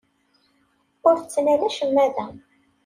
[1.07, 2.25] Ur ttnal acemma da.